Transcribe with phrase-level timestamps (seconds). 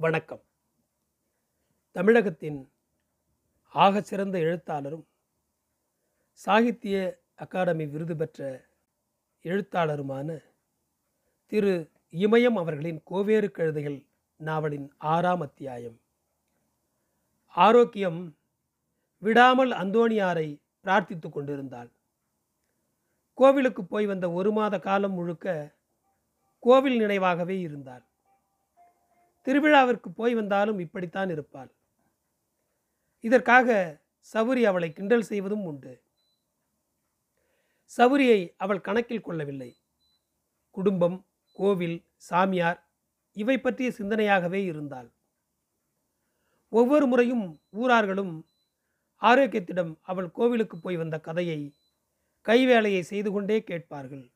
[0.00, 0.42] வணக்கம்.
[1.92, 2.72] தமிழகத்தின்
[3.74, 5.08] ஆகச் சிறந்த எழுத்தாளரும்
[6.32, 8.68] சாகித்ய அகாடமி விருது பெற்ற
[9.42, 10.44] எழுத்தாளருமான
[11.46, 16.00] திரு இமயம் அவர்களின் கோவேறு கழுதைகள் நாவலின் ஆறாம் அத்தியாயம்.
[17.46, 18.38] ஆரோக்கியம்
[19.18, 21.90] விடாமல் அந்தோணியாரை பிரார்த்தித்து கொண்டிருந்தாள்.
[23.34, 25.76] கோவிலுக்கு போய் வந்த ஒரு மாத காலம் முழுக்க
[26.58, 28.09] கோவில் நினைவாகவே இருந்தாள்.
[29.50, 31.74] திருவிழாவிற்கு போய் வந்தாலும் இப்படித்தான் இருப்பாள்.
[33.20, 34.00] இதற்காக
[34.34, 36.02] சவுரி அவளை கிண்டல் செய்வதும் உண்டு.
[37.98, 39.80] சவுரியை அவள் கணக்கில் கொள்ளவில்லை.
[40.70, 42.88] குடும்பம் கோவில் சாமியார்
[43.32, 45.12] இவை பற்றிய சிந்தனையாகவே இருந்தாள்.
[46.68, 48.46] ஒவ்வொரு முறையும் ஊரார்களும்
[49.22, 51.74] ஆரோக்கியத்திடம் அவள் கோவிலுக்கு போய் வந்த கதையை
[52.44, 54.32] கைவேலையை செய்து கொண்டே கேட்பார்கள்.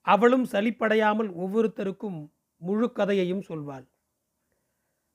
[0.00, 3.93] அவளும் சலிப்படையாமல் ஒவ்வொருத்தருக்கும் முழு கதையையும் சொல்வாள்.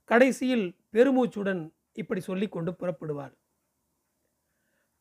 [0.09, 3.37] கடைசியில் பெருமூச்சுடன் இப்படி சொல்லி கொண்டு புறப்படுவாள்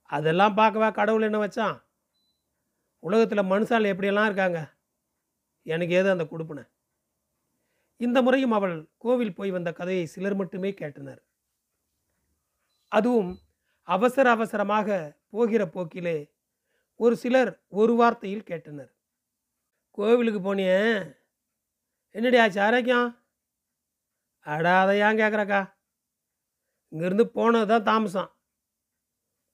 [0.03, 1.83] அதெல்லாம் பார்க்கவா கடவுள் என்ன வச்சான்?
[2.98, 4.75] உலகத்தில் மனுஷால் எப்படியெல்லாம் இருக்காங்க?
[5.62, 6.70] எனக்கு ஏதோ அந்த கொடுப்பின
[7.97, 11.20] இந்த முறையும் அவள் கோவில் போய் வந்த கதையை சிலர் மட்டுமே கேட்டனர்.
[12.89, 13.41] அதுவும்
[13.83, 16.31] அவசர அவசரமாக போகிற போக்கிலே
[16.97, 18.91] ஒரு சிலர் ஒரு வார்த்தையில் கேட்டனர்.
[19.91, 20.81] கோவிலுக்கு போனியே.
[22.11, 22.61] என்னடி ஆச்சு?
[22.61, 23.17] ஆரோக்கியம்?
[24.48, 25.60] அடா அதை ஏன் கேட்குறக்கா
[26.92, 28.30] இங்கேருந்து போனது தான் தாமசம்.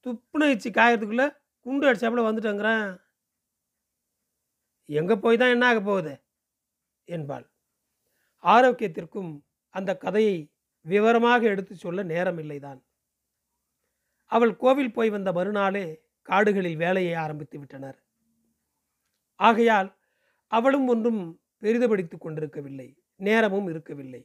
[0.07, 1.27] துப்புனு வச்சு காயறதுக்குள்ளே
[1.67, 3.01] குண்டு அடிச்சாப்புல வந்துட்டேங்கிறேன்.
[4.89, 6.15] எங்கே போய் தான் என்ன ஆக போகுது?
[7.05, 7.47] என்பாள்.
[8.45, 9.33] ஆரோக்கியத்திற்கும்
[9.69, 10.37] அந்த கதையை
[10.81, 12.81] விவரமாக எடுத்து சொல்ல நேரமில்லைதான்.
[14.27, 15.87] அவள் கோவில் போய் வந்த மறுநாளே
[16.29, 17.99] காடுகளில் வேலையை ஆரம்பித்து விட்டனர்.
[19.41, 19.91] ஆகையால்
[20.47, 21.23] அவளும் ஒன்றும்
[21.63, 22.89] பெரிதபடித்துக் கொண்டிருக்கவில்லை.
[23.21, 24.23] நேரமும் இருக்கவில்லை.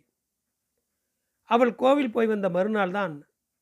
[1.50, 3.14] அவள் கோவில் போய் வந்த மறுநாள் தான்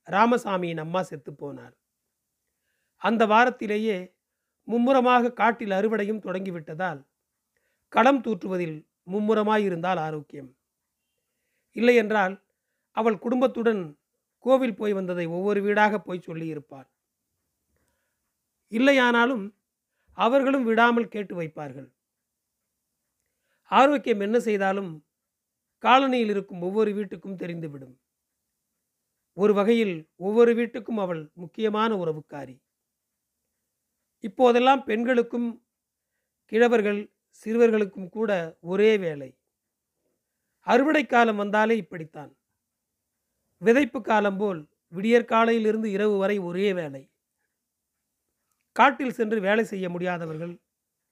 [0.08, 1.76] ராமசாமியின் அம்மா செத்து போனார்.
[3.02, 3.98] அந்த வாரத்திலேயே
[4.68, 7.00] மும்முரமாக காட்டில் அறுவடையும் தொடங்கிவிட்டதால்
[7.94, 8.78] களம் தூற்றுவதில்
[9.12, 10.50] மும்முரமாயிருந்தால் ஆரோக்கியம்.
[11.76, 12.36] இல்லையென்றால்
[12.98, 13.82] அவள் குடும்பத்துடன்
[14.46, 16.88] கோவில் போய் வந்ததை ஒவ்வொரு வீடாக போய் சொல்லியிருப்பார்
[18.72, 19.46] இல்லையானாலும்
[20.18, 21.90] அவர்களும் விடாமல் கேட்டு வைப்பார்கள்.
[23.72, 24.92] ஆரோக்கியம் என்ன செய்தாலும்
[25.82, 27.96] காலனியில் இருக்கும் ஒவ்வொரு வீட்டுக்கும் தெரிந்துவிடும்.
[29.34, 32.60] ஒரு வகையில் ஒவ்வொரு வீட்டுக்கும் அவள் முக்கியமான உறவுக்காரி.
[34.20, 35.66] இப்போதெல்லாம் பெண்களுக்கும்
[36.52, 37.12] கிழவர்கள்
[37.46, 39.38] சிறுவர்களுக்கும் கூட ஒரே வேலை.
[40.60, 42.38] அறுவடை காலம் வந்தாலே இப்படித்தான்.
[43.66, 47.12] விதைப்பு காலம் போல் விடியற்காலையிலிருந்து இரவு வரை ஒரே வேலை.
[48.72, 50.60] காட்டில் சென்று வேலை செய்ய முடியாதவர்கள்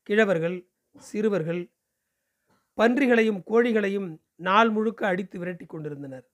[0.09, 1.74] கிழவர்கள் சிறுவர்கள்
[2.77, 6.25] பன்றிகளையும் கோழிகளையும் நாள் முழுக்க அடித்து விரட்டி கொண்டிருந்தனர்.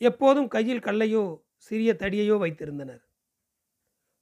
[0.00, 3.02] எப்போதும் கையில் கல்லையோ சிறிய தடியையோ வைத்திருந்தனர்.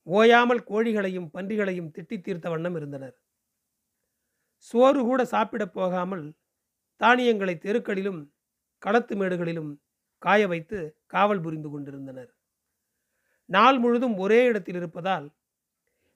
[0.06, 3.16] ஓயாமல் கோழிகளையும் பன்றிகளையும் திட்டி தீர்த்த வண்ணம் இருந்தனர்.
[4.58, 6.24] சோறு கூட சாப்பிடப் போகாமல்
[6.96, 8.20] தானியங்களை தெருக்களிலும்
[8.78, 9.70] களத்து மேடுகளிலும்
[10.18, 12.30] காய வைத்து காவல் புரிந்து கொண்டிருந்தனர்.
[13.46, 15.26] நாள் முழுதும் ஒரே இடத்தில் இருப்பதால்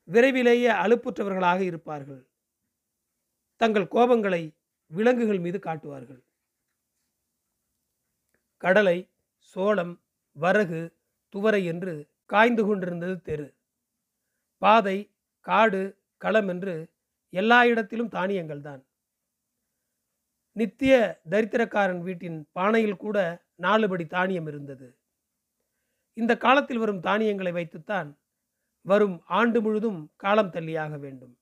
[0.08, 2.22] விரைவிலேயே அலுப்புற்றவர்களாக இருப்பார்கள்.
[3.56, 4.42] தங்கள் கோபங்களை
[4.90, 6.22] விலங்குகள் மீது காட்டுவார்கள்.
[8.62, 8.98] கடலை
[9.38, 9.94] சோளம்
[10.36, 10.80] வரகு
[11.34, 13.48] துவரை என்று காய்ந்து கொண்டிருந்தது தெரு.
[14.62, 14.98] பாதை
[15.40, 15.82] காடு
[16.16, 16.74] களம் என்று
[17.32, 18.82] எல்லா இடத்திலும் தானியங்கள் தான்.
[20.52, 23.18] நித்திய தரித்திரக்காரன் வீட்டின் பானையில் கூட
[23.62, 24.88] நாலுபடி தானியம் இருந்தது.
[26.16, 28.10] இந்த காலத்தில் வரும் தானியங்களை வைத்துத்தான்
[28.86, 31.34] வரும் ஆண்டு முழுதும் காலம் தள்ளியாக வேண்டும்.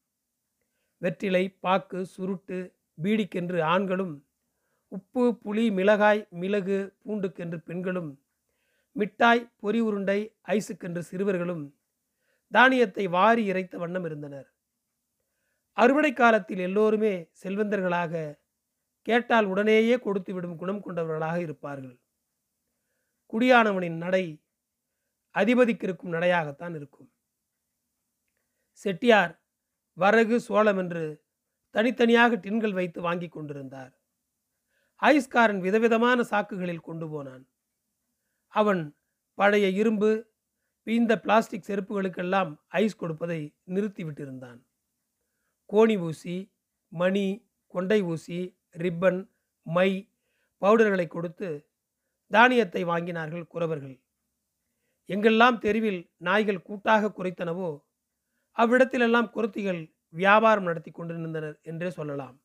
[0.98, 4.26] வெற்றிலை பாக்கு சுருட்டு பீடிக்கென்று ஆண்களும்
[4.88, 8.22] உப்பு புளி மிளகாய் மிளகு பூண்டுக்கென்று பெண்களும்
[8.92, 11.74] மிட்டாய் பொறி உருண்டை ஐஸுக்கென்று சிறுவர்களும்
[12.52, 14.48] தானியத்தை வாரி இறைத்த வண்ணம் இருந்தனர்.
[15.72, 18.40] அறுவடை காலத்தில் எல்லோருமே செல்வந்தர்களாக
[19.02, 21.96] கேட்டால் உடனேயே கொடுத்துவிடும் குணம் கொண்டவர்களாக இருப்பார்கள்.
[23.32, 24.24] குடியானவனின் நடை
[25.34, 27.08] அதிபதிக்கு இருக்கும் நடையாகத்தான் இருக்கும்.
[28.72, 29.43] செட்டியார்
[29.94, 31.22] வரகு சோளம் என்று
[31.70, 33.92] தனித்தனியாக டின்கள் வைத்து வாங்கி கொண்டிருந்தார்.
[35.02, 37.48] ஐஸ்காரன் விதவிதமான சாக்குகளில் கொண்டு போனான்.
[38.48, 38.96] அவன்
[39.34, 40.32] பழைய இரும்பு
[40.86, 44.60] பீந்த பிளாஸ்டிக் செருப்புகளுக்கெல்லாம் ஐஸ் கொடுப்பதை நிறுத்திவிட்டிருந்தான்.
[45.66, 46.52] கோணி ஊசி
[46.88, 49.28] மணி கொண்டை ஊசி ரிப்பன்
[49.62, 50.08] மை
[50.58, 51.68] பவுடர்களை கொடுத்து
[52.30, 54.00] தானியத்தை வாங்கினார்கள் குறவர்கள்.
[55.08, 57.83] எங்கெல்லாம் தெருவில் நாய்கள் கூட்டாக குறைத்தனவோ
[58.56, 59.80] அவ்விடத்திலெல்லாம் குருத்திகள்
[60.14, 62.36] வியாபாரம் நடத்தி கொண்டிருந்தனர் என்றே சொல்லலாம்.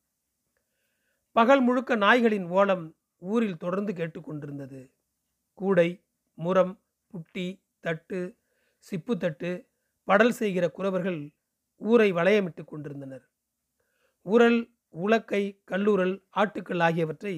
[1.36, 2.86] பகல் முழுக்க நாய்களின் ஓலம்
[3.22, 4.80] ஊரில் தொடர்ந்து கேட்டுக்கொண்டிருந்தது
[5.58, 5.88] கூடை
[6.38, 6.74] முரம்
[7.14, 7.46] புட்டி
[7.80, 8.20] தட்டு
[8.86, 9.50] சிப்பு தட்டு
[10.08, 11.20] படல் செய்கிற குறவர்கள்
[11.80, 13.24] ஊரை வளையமிட்டு கொண்டிருந்தனர்.
[14.26, 14.60] உரல்
[14.94, 17.34] உலக்கை கல்லூரல் ஆட்டுக்கள் ஆகியவற்றை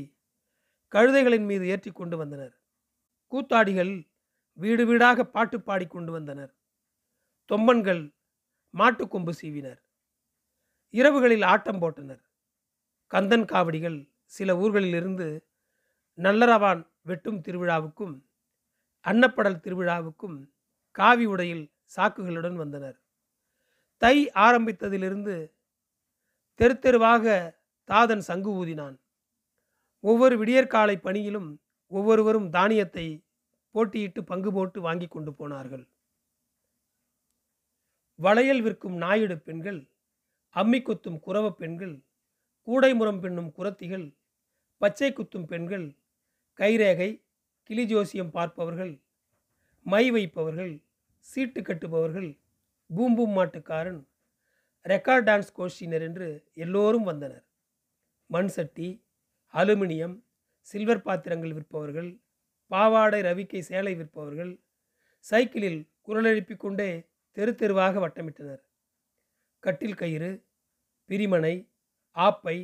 [0.93, 2.55] கழுதைகளின் மீது ஏற்றி கொண்டு வந்தனர்.
[3.33, 3.93] கூத்தாடிகள்
[4.59, 6.53] வீடு வீடாக பாட்டு பாடி கொண்டு வந்தனர்.
[7.51, 8.03] தொம்பன்கள்
[8.79, 9.81] மாட்டுக்கொம்பு சீவினர்.
[10.93, 12.23] இரவுகளில் ஆட்டம் போட்டனர்.
[13.07, 15.45] கந்தன் காவடிகள் சில ஊர்களிலிருந்து
[16.17, 18.15] நல்லரவான் வெட்டும் திருவிழாவுக்கும்
[19.01, 20.51] அன்னப்படல் திருவிழாவுக்கும்
[20.91, 22.99] காவி உடையில் சாக்குகளுடன் வந்தனர்.
[23.99, 25.55] தை ஆரம்பித்ததிலிருந்து
[26.55, 28.97] தெரு தெருவாக தாதன் சங்கு ஊதினான்.
[30.01, 33.25] ஒவ்வொரு விடியற்காலை பணியிலும் ஒவ்வொருவரும் தானியத்தை
[33.75, 35.92] போட்டியிட்டு பங்கு போட்டு வாங்கி கொண்டு போனார்கள்.
[38.23, 39.81] வளையல் விற்கும் நாயுடு பெண்கள்
[40.57, 41.95] அம்மி குத்தும் குறவ பெண்கள்
[42.69, 44.07] கூடைமுறம் பெண்ணும் குரத்திகள்
[44.79, 45.87] பச்சை குத்தும் பெண்கள்
[46.59, 47.11] கைரேகை
[47.63, 48.93] கிளி ஜோசியம் பார்ப்பவர்கள்
[49.87, 50.73] மை வைப்பவர்கள்
[51.27, 52.31] சீட்டு கட்டுபவர்கள்
[52.91, 54.01] பூம்பூம் மாட்டுக்காரன்
[54.85, 57.45] ரெக்கார்ட் டான்ஸ் கோஷ்டினர் என்று எல்லோரும் வந்தனர்.
[58.27, 58.89] மண் சட்டி
[59.55, 60.17] அலுமினியம்
[60.61, 62.11] சில்வர் பாத்திரங்கள் விற்பவர்கள்
[62.71, 64.53] பாவாடை ரவிக்கை சேலை விற்பவர்கள்
[65.25, 66.91] சைக்கிளில் குரலெழுப்பிக் கொண்டே
[67.37, 68.63] தெரு தெருவாக வட்டமிட்டனர்.
[69.65, 70.31] கட்டில் கயிறு
[71.09, 71.55] பிரிமனை
[72.17, 72.57] ஆப்பை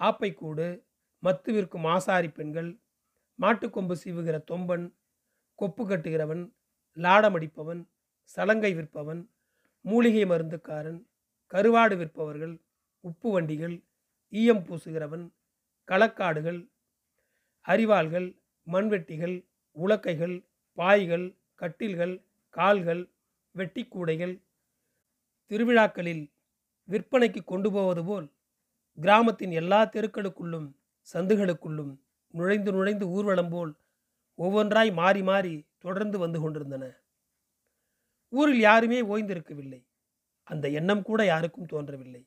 [0.00, 0.66] ஆப்பைக்கூடு
[1.22, 2.70] மத்து விற்கும் ஆசாரி பெண்கள்
[3.38, 4.86] மாட்டுக்கொம்பு சீவுகிற தொம்பன்
[5.58, 6.42] கொப்பு கட்டுகிறவன்
[6.96, 7.82] லாடமடிப்பவன்
[8.30, 9.22] சலங்கை விற்பவன்
[9.84, 11.00] மூலிகை மருந்துக்காரன்
[11.52, 12.54] கருவாடு விற்பவர்கள்
[13.04, 13.76] உப்பு வண்டிகள்
[14.32, 15.24] ஈயம் பூசுகிறவன்
[15.88, 16.60] களக்காடுகள்
[17.64, 18.28] அரிவாள்கள்
[18.66, 19.36] மண்வெட்டிகள்
[19.76, 20.36] உலக்கைகள்
[20.78, 22.14] பாய்கள் கட்டில்கள்
[22.54, 23.02] கால்கள்
[23.54, 24.34] வெட்டிக்கூடைகள்
[25.50, 26.32] திருவிழாக்களில்
[26.88, 28.26] விற்பனைக்கு கொண்டு போவது போல்
[28.98, 30.68] கிராமத்தின் எல்லா தெருக்களுக்குள்ளும்
[31.14, 31.92] சந்துகளுக்குள்ளும்
[32.34, 33.72] நுழைந்து நுழைந்து ஊர்வலம் போல்
[34.38, 36.84] ஒவ்வொன்றாய் மாறி மாறி தொடர்ந்து வந்து கொண்டிருந்தன.
[38.32, 39.80] ஊரில் யாருமே ஓய்ந்திருக்கவில்லை.
[40.42, 42.22] அந்த எண்ணம் கூட யாருக்கும் தோன்றவில்லை.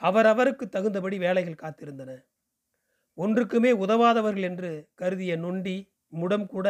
[0.00, 2.10] அவரவருக்கு தகுந்தபடி வேலைகள் காத்திருந்தன.
[3.18, 5.76] ஒன்றுக்குமே உதவாதவர்கள் என்று கருதிய நொண்டி
[6.08, 6.68] முடம் கூட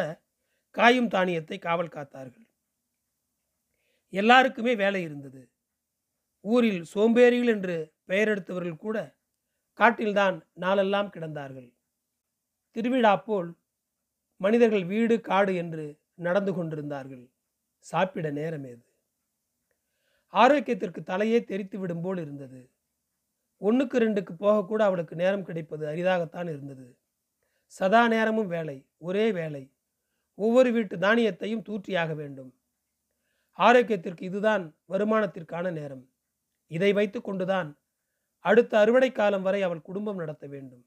[0.70, 2.47] காயும் தானியத்தை காவல் காத்தார்கள்.
[4.08, 5.50] எல்லாருக்குமே வேலை இருந்தது.
[6.40, 9.16] ஊரில் சோம்பேறிகள் என்று பெயர் எடுத்தவர்கள் கூட
[9.74, 11.72] காட்டில்தான் நாளெல்லாம் கிடந்தார்கள்.
[12.70, 13.56] திருவிழா போல்
[14.36, 17.30] மனிதர்கள் வீடு காடு என்று நடந்து கொண்டிருந்தார்கள்.
[17.78, 18.86] சாப்பிட நேரம் ஏது?
[20.32, 22.70] ஆரோக்கியத்திற்கு தலையே தெரித்து விடும் போல் இருந்தது.
[23.58, 26.98] ஒன்றுக்கு ரெண்டுக்கு போகக்கூட அவளுக்கு நேரம் கிடைப்பது அரிதாகத்தான் இருந்தது.
[27.66, 29.72] சதா நேரமும் வேலை ஒரே வேலை.
[30.34, 32.57] ஒவ்வொரு வீட்டு தானியத்தையும் தூற்றியாக வேண்டும்.
[33.58, 36.04] ஆரோக்கியத்திற்கு இதுதான் வருமானத்திற்கான நேரம்.
[36.66, 37.78] இதை வைத்து கொண்டுதான்
[38.44, 40.84] அடுத்த அறுவடை காலம் வரை அவள் குடும்பம் நடத்த வேண்டும்.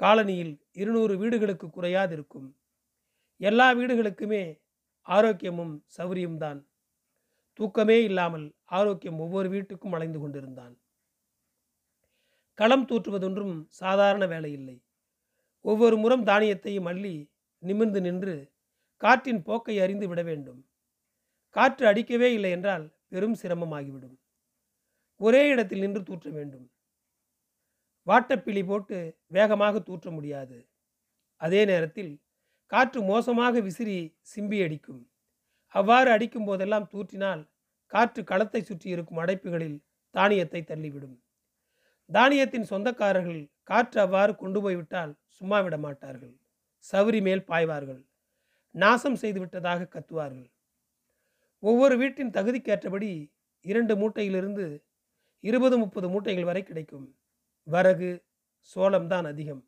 [0.00, 2.48] காலனியில் இருநூறு வீடுகளுக்கு குறையாதிருக்கும்.
[3.40, 4.60] எல்லா வீடுகளுக்குமே
[5.06, 6.66] ஆரோக்கியமும் சௌரியம் தான்.
[7.54, 10.74] தூக்கமே இல்லாமல் ஆரோக்கியம் ஒவ்வொரு வீட்டுக்கும் அலைந்து கொண்டிருந்தான்.
[12.58, 14.82] களம் தூற்றுவதொன்றும் சாதாரண வேலை இல்லை
[15.64, 17.30] ஒவ்வொரு முறம் தானியத்தையும் அள்ளி
[17.62, 18.34] நிமிர்ந்து நின்று
[18.96, 20.60] காற்றின் போக்கை அறிந்து விட வேண்டும்.
[21.56, 24.16] காற்று அடிக்கவே இல்லை என்றால் பெரும் சிரமமாகிவிடும்.
[25.20, 26.66] ஒரே இடத்தில் நின்று தூற்ற வேண்டும்.
[28.06, 30.58] வாட்டப்பிழி போட்டு வேகமாக தூற்ற முடியாது.
[31.40, 32.12] அதே நேரத்தில்
[32.72, 33.98] காற்று மோசமாக விசிறி
[34.32, 35.02] சிம்பி அடிக்கும்.
[35.74, 37.42] அவ்வாறு அடிக்கும் போதெல்லாம் தூற்றினால்
[37.92, 39.78] காற்று களத்தை சுற்றி இருக்கும் அடைப்புகளில்
[40.14, 41.16] தானியத்தை தள்ளிவிடும்.
[42.10, 46.34] தானியத்தின் சொந்தக்காரர்கள் காற்று அவ்வாறு கொண்டு போய்விட்டால் சும்மா விட மாட்டார்கள்
[46.84, 48.02] சவுரி மேல் பாய்வார்கள்.
[48.74, 50.48] நாசம் செய்துவிட்டதாக கத்துவார்கள்.
[51.62, 54.84] ஒவ்வொரு வீட்டின் தகுதிக்கேற்றபடி இரண்டு மூட்டையிலிருந்து
[55.40, 57.18] இருபது முப்பது மூட்டைகள் வரை கிடைக்கும்.
[57.62, 58.10] வரகு
[58.74, 59.62] சோளம்தான் அதிகம்.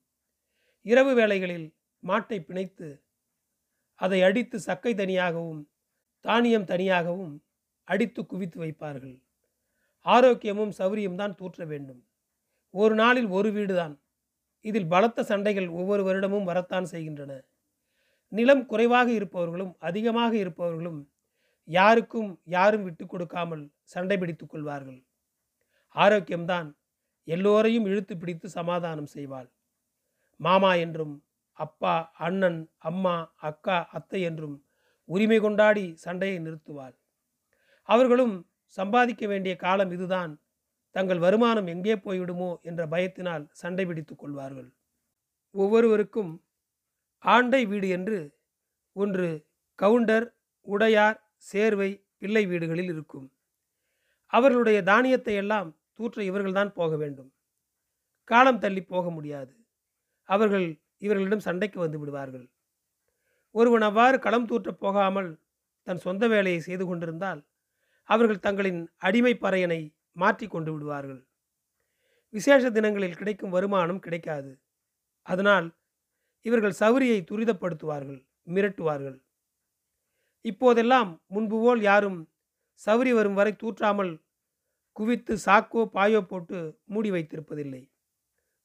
[0.82, 3.02] இரவு வேளைகளில் மாட்டை பிணைத்து
[3.94, 5.70] அதை அடித்து சக்கை தனியாகவும்
[6.20, 7.44] தானியம் தனியாகவும்
[7.84, 9.16] அடித்து குவித்து வைப்பார்கள்.
[10.04, 12.08] ஆரோக்கியமும் சௌரியம் தான் தூற்ற வேண்டும்.
[12.70, 13.94] ஒரு நாளில் ஒரு வீடுதான்
[14.60, 17.32] இதில் பலத்த சண்டைகள் ஒவ்வொரு வருடமும் வரத்தான் செய்கின்றன.
[18.32, 21.00] நிலம் குறைவாக இருப்பவர்களும் அதிகமாக இருப்பவர்களும்
[21.68, 25.00] யாருக்கும் யாரும் விட்டு கொடுக்காமல் சண்டை பிடித்துக் கொள்வார்கள்.
[25.96, 26.68] ஆரோக்கியம்தான்
[27.28, 29.48] எல்லோரையும் இழுத்து பிடித்து சமாதானம் செய்வாள்.
[30.40, 31.14] மாமா என்றும்
[31.58, 31.94] அப்பா
[32.26, 33.14] அண்ணன் அம்மா
[33.48, 34.56] அக்கா அத்தை என்றும்
[35.08, 36.94] உரிமை கொண்டாடி சண்டையை நிறுத்துவாள்.
[37.88, 38.34] அவர்களும்
[38.78, 40.32] சம்பாதிக்க வேண்டிய காலம் இதுதான்.
[40.94, 44.68] தங்கள் வருமானம் எங்கே போய்விடுமோ என்ற பயத்தினால் சண்டை பிடித்துக் கொள்வார்கள்.
[45.54, 46.32] ஒவ்வொருவருக்கும்
[47.24, 48.18] ஆண்டை வீடு என்று
[48.96, 49.28] ஒன்று
[49.78, 50.26] கவுண்டர்
[50.66, 53.32] உடையார் சேர்வை பிள்ளை வீடுகளில் இருக்கும்.
[54.26, 57.32] அவர்களுடைய தானியத்தை எல்லாம் தூற்ற இவர்கள்தான் போக வேண்டும்.
[58.24, 59.52] காலம் தள்ளி போக முடியாது.
[60.24, 62.50] அவர்கள் இவர்களிடம் சண்டைக்கு வந்து விடுவார்கள்.
[63.50, 65.40] ஒருவன் அவ்வாறு களம் தூற்ற போகாமல்
[65.82, 67.46] தன் சொந்த வேலையை செய்து கொண்டிருந்தால்
[68.04, 71.26] அவர்கள் தங்களின் அடிமை பறையனை மாற்றி கொண்டு விடுவார்கள்.
[72.30, 74.58] விசேஷ தினங்களில் கிடைக்கும் வருமானம் கிடைக்காது.
[75.22, 75.76] அதனால்
[76.40, 79.18] இவர்கள் சௌரியை துரிதப்படுத்துவார்கள் மிரட்டுவார்கள்.
[80.44, 82.28] இப்போதெல்லாம் முன்பு போல் யாரும்
[82.86, 84.22] சவுரி வரும் வரை தூற்றாமல்
[84.92, 87.90] குவித்து சாக்கோ பாயோ போட்டு மூடி வைத்திருப்பதில்லை.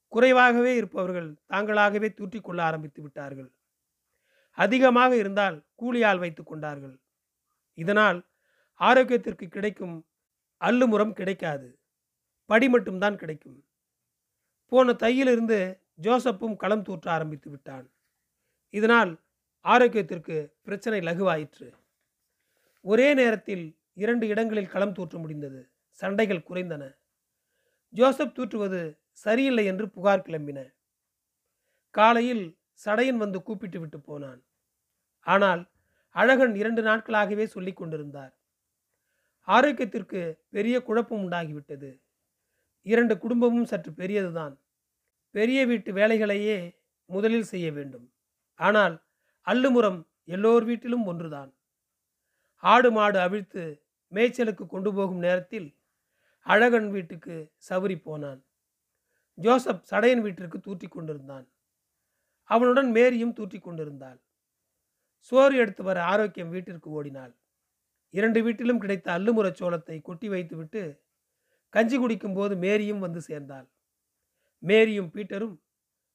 [0.08, 3.50] குறைவாகவே இருப்பவர்கள் தாங்களாகவே தூற்றிக்கொள்ள ஆரம்பித்து விட்டார்கள்.
[4.50, 7.00] அதிகமாக இருந்தால் கூலியால் வைத்து கொண்டார்கள்.
[7.74, 8.28] இதனால்
[8.80, 10.06] ஆரோக்கியத்திற்கு கிடைக்கும்
[10.56, 11.78] அல்லுமுறம் கிடைக்காது.
[12.46, 13.64] படி மட்டும்தான் கிடைக்கும்.
[14.68, 17.90] போன தையிலிருந்து ஜோசப்பும் களம் தூற்ற ஆரம்பித்து விட்டான்.
[18.70, 19.12] இதனால்
[19.64, 21.72] ஆரோக்கியத்திற்கு பிரச்சனை லகுவாயிற்று.
[22.80, 25.70] ஒரே நேரத்தில் இரண்டு இடங்களில் களம் தூற்ற முடிந்தது.
[25.90, 26.96] சண்டைகள் குறைந்தன.
[27.88, 30.74] ஜோசப் தூற்றுவது சரியில்லை என்று புகார் கிளம்பின.
[31.90, 34.44] காலையில் சடையன் வந்து கூப்பிட்டு விட்டு போனான்.
[35.18, 35.70] ஆனால்
[36.08, 38.38] அழகன் இரண்டு நாட்களாகவே சொல்லிக் கொண்டிருந்தார்.
[39.46, 42.00] ஆரோக்கியத்திற்கு பெரிய குழப்பம் உண்டாகிவிட்டது.
[42.82, 44.60] இரண்டு குடும்பமும் சற்று பெரியதுதான்.
[45.30, 48.12] பெரிய வீட்டு வேலைகளையே முதலில் செய்ய வேண்டும்.
[48.54, 49.04] ஆனால்
[49.46, 51.50] அள்ளுமுறம் எல்லோர் வீட்டிலும் ஒன்றுதான்.
[52.62, 53.82] ஆடு மாடு அவிழ்த்து
[54.12, 55.68] மேய்ச்சலுக்கு கொண்டு போகும் நேரத்தில்
[56.46, 58.40] அழகன் வீட்டுக்கு சவுரி போனான்.
[59.38, 61.46] ஜோசப் சடையன் வீட்டிற்கு தூற்றி கொண்டிருந்தான்.
[62.50, 64.18] அவனுடன் மேரியும் தூற்றி கொண்டிருந்தாள்.
[65.18, 67.34] சோறு எடுத்து வர ஆரோக்கியம் வீட்டிற்கு ஓடினாள்.
[68.10, 70.82] இரண்டு வீட்டிலும் கிடைத்த அல்லுமுறச் சோளத்தை கொட்டி வைத்துவிட்டு
[71.74, 73.66] கஞ்சி குடிக்கும் போது மேரியும் வந்து சேர்ந்தாள்.
[74.62, 75.56] மேரியும் பீட்டரும்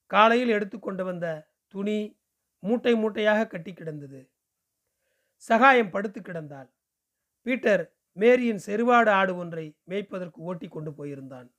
[0.06, 1.28] காலையில் எடுத்துக்கொண்டு வந்த
[1.68, 2.19] துணி
[2.64, 4.22] மூட்டை மூட்டையாக கட்டி கிடந்தது.
[5.36, 6.70] சகாயம் படுத்து கிடந்தாள்.
[7.46, 7.84] பீட்டர்
[8.18, 11.50] மேரியின் செருவாடு ஆடு ஒன்றை மேய்ப்பதற்கு ஓட்டி கொண்டு போயிருந்தான்.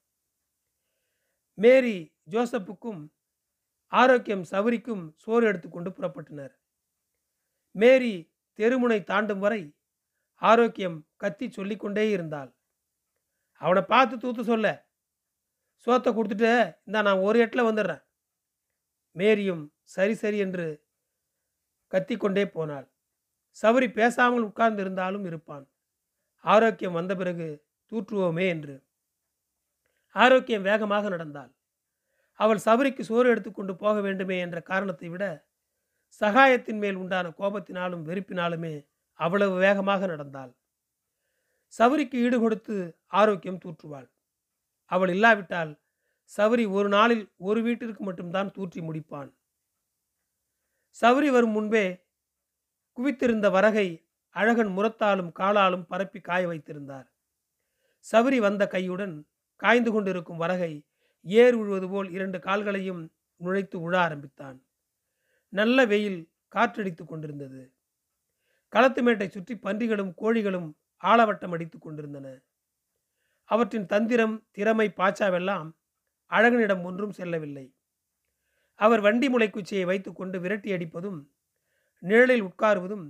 [1.58, 1.96] மேரி
[2.32, 3.00] ஜோசப்புக்கும்
[3.92, 6.52] ஆரோக்கியம் சவரிக்கும் சோறு எடுத்துக்கொண்டு புறப்பட்டனர்.
[7.74, 8.14] மேரி
[8.58, 9.62] தெருமுனை தாண்டும் வரை
[10.42, 12.50] ஆரோக்கியம் கத்தி சொல்லிக்கொண்டே இருந்தாள்.
[13.60, 14.68] அவனை பார்த்து தூத்து சொல்ல.
[15.86, 16.52] சோத்தை கொடுத்துட்டு
[16.86, 18.02] இந்த நான் ஒரு எட்டில் வந்துடுறேன்.
[19.16, 19.64] மேரியும்
[19.94, 20.66] சரி சரி என்று
[21.92, 22.86] கத்திக்கொண்டே போனாள்.
[23.56, 25.64] சவரி பேசாமல் உட்கார்ந்திருந்தாலும் இருப்பான்.
[26.44, 27.48] ஆரோக்கியம் வந்த பிறகு
[27.92, 28.76] தூற்றுவோமே என்று.
[30.16, 31.50] ஆரோக்கியம் வேகமாக நடந்தாள்.
[32.40, 35.24] அவள் சபரிக்கு சோறு எடுத்துக்கொண்டு போக வேண்டுமே என்ற காரணத்தை விட
[36.20, 38.72] சகாயத்தின் மேல் உண்டான கோபத்தினாலும் வெறுப்பினாலுமே
[39.20, 40.52] அவ்வளவு வேகமாக நடந்தாள்.
[41.74, 42.76] சவரிக்கு ஈடு கொடுத்து
[43.20, 44.08] ஆரோக்கியம் தூற்றுவாள்.
[44.90, 45.72] அவள் இல்லாவிட்டால்
[46.32, 49.30] சவரி ஒரு நாளில் ஒரு வீட்டிற்கு மட்டும்தான் தூற்றி முடிப்பான்.
[50.98, 52.04] சபரி வரும் முன்பே
[52.96, 57.12] குவித்திருந்த வரகை அழகன் முரத்தாலும் காலாலும் பரப்பி காய வைத்திருந்தார்.
[58.12, 59.24] சவுரி வந்த கையுடன்
[59.56, 60.86] காய்ந்து கொண்டிருக்கும் வரகை
[61.22, 63.12] ஏர் உழுவது போல் இரண்டு கால்களையும்
[63.44, 64.58] நுழைத்து உழ ஆரம்பித்தான்.
[65.48, 67.74] நல்ல வெயில் காற்றடித்துக் கொண்டிருந்தது.
[68.68, 70.68] களத்து மேட்டை சுற்றி பன்றிகளும் கோழிகளும்
[71.02, 72.42] ஆளவட்டம் அடித்துக் கொண்டிருந்தன.
[73.44, 75.68] அவற்றின் தந்திரம் திறமை பாய்ச்சாவெல்லாம்
[76.30, 77.66] அழகனிடம் ஒன்றும் செல்லவில்லை.
[78.80, 81.32] அவர் வண்டி முளைக்குச்சியை வைத்துக்கொண்டு விரட்டி அடிப்பதும்
[81.98, 83.06] நிழலில் உட்காருவதும்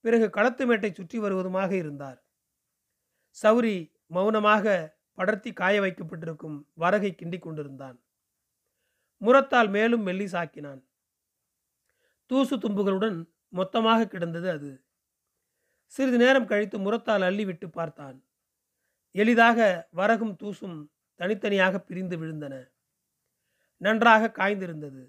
[0.00, 2.18] பிறகு களத்துமேட்டை சுற்றி வருவதுமாக இருந்தார்.
[3.42, 4.64] சௌரி மௌனமாக
[5.12, 7.96] படர்த்தி காய வைக்கப்பட்டிருக்கும் வரகை கிண்டிக் கொண்டிருந்தான்.
[9.18, 10.82] முரத்தால் மேலும் மெல்லி சாக்கினான்.
[12.26, 13.18] தூசு தும்புகளுடன்
[13.48, 14.70] மொத்தமாக கிடந்தது அது.
[15.86, 18.16] சிறிது நேரம் கழித்து முரத்தால் அள்ளிவிட்டு பார்த்தான்.
[19.14, 20.78] எளிதாக வரகும் தூசும்
[21.20, 22.54] தனித்தனியாக பிரிந்து விழுந்தன.
[23.76, 25.02] நன்றாக காய்ந்திருந்தது.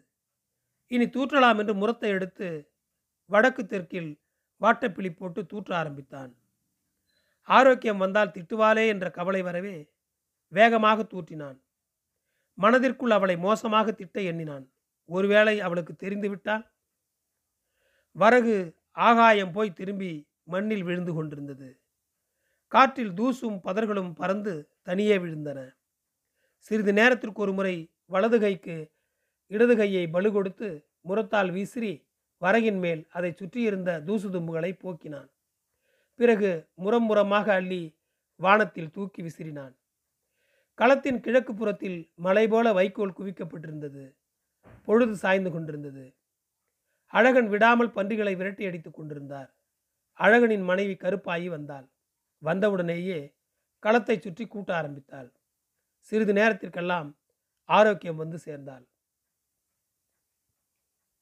[0.92, 2.72] இனி தூற்றலாம் என்று முரத்தை எடுத்து
[3.26, 4.20] வடக்கு தெற்கில்
[4.62, 6.32] வாட்டப்பிழி போட்டு தூற்ற ஆரம்பித்தான்.
[7.50, 9.94] ஆரோக்கியம் வந்தால் திட்டுவாளே என்ற கவலை வரவே
[10.48, 11.58] வேகமாக தூற்றினான்.
[12.58, 14.66] மனதிற்குள் அவளை மோசமாக திட்ட எண்ணினான்.
[15.06, 16.66] ஒருவேளை அவளுக்கு தெரிந்துவிட்டால்
[18.12, 18.56] வரகு
[18.92, 21.80] ஆகாயம் போய் திரும்பி மண்ணில் விழுந்து கொண்டிருந்தது.
[22.68, 25.60] காற்றில் தூசும் பதர்களும் பறந்து தனியே விழுந்தன.
[26.58, 27.76] சிறிது நேரத்திற்கு ஒரு முறை
[28.12, 28.76] வலது கைக்கு
[29.48, 30.68] இடது கையை பலு கொடுத்து
[31.02, 31.94] முரத்தால் வீசிறி
[32.42, 35.30] வரகின் மேல் அதை சுற்றியிருந்த தூசு தும்புகளை போக்கினான்.
[36.16, 37.98] பிறகு முரம் முரமாக அள்ளி
[38.40, 39.74] வானத்தில் தூக்கி விசிறினான்.
[40.76, 44.16] களத்தின் கிழக்கு புறத்தில் மலை போல வைக்கோல் குவிக்கப்பட்டிருந்தது.
[44.84, 46.06] பொழுது சாய்ந்து கொண்டிருந்தது.
[47.14, 49.50] அழகன் விடாமல் பன்றிகளை விரட்டி அடித்துக் கொண்டிருந்தார்.
[50.20, 51.88] அழகனின் மனைவி கருப்பாயி வந்தாள்.
[52.42, 53.20] வந்தவுடனேயே
[53.80, 55.30] களத்தை சுற்றி கூட்ட ஆரம்பித்தாள்.
[56.00, 57.10] சிறிது நேரத்திற்கெல்லாம்
[57.70, 58.86] ஆரோக்கியம் வந்து சேர்ந்தாள்